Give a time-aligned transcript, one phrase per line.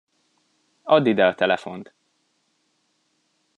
[0.95, 1.85] Add ide a telefont!